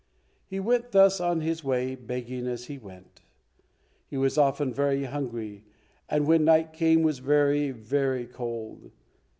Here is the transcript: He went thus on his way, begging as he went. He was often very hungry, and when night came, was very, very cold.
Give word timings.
He 0.47 0.59
went 0.59 0.93
thus 0.93 1.19
on 1.21 1.41
his 1.41 1.63
way, 1.63 1.93
begging 1.93 2.47
as 2.47 2.65
he 2.65 2.79
went. 2.79 3.21
He 4.07 4.17
was 4.17 4.35
often 4.35 4.73
very 4.73 5.03
hungry, 5.03 5.63
and 6.09 6.25
when 6.25 6.43
night 6.45 6.73
came, 6.73 7.03
was 7.03 7.19
very, 7.19 7.69
very 7.69 8.25
cold. 8.25 8.89